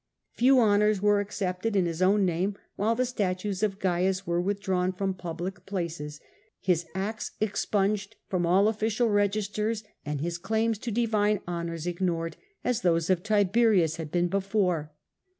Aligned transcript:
Few 0.31 0.55
ciliateall 0.55 0.59
honours 0.61 0.99
were 1.03 1.19
accepted 1.19 1.75
in 1.75 1.85
his 1.85 2.01
own 2.01 2.25
name, 2.25 2.53
'^*^*®®* 2.53 2.59
while 2.75 2.95
the 2.95 3.05
statues 3.05 3.61
of 3.61 3.77
Caius 3.77 4.25
were 4.25 4.41
withdrawn 4.41 4.91
from 4.93 5.13
public 5.13 5.67
places, 5.67 6.19
his 6.59 6.87
acts 6.95 7.33
expunged 7.39 8.15
from 8.25 8.43
all 8.43 8.67
official 8.67 9.09
registers, 9.09 9.83
and 10.03 10.19
his 10.19 10.39
claims 10.39 10.79
to 10.79 10.89
divine 10.91 11.41
honours 11.47 11.85
ignored, 11.85 12.35
as 12.63 12.81
those 12.81 13.11
of 13.11 13.21
Tibe 13.21 13.53
rius 13.53 13.97
had 13.97 14.11
been 14.11 14.27
before. 14.27 14.91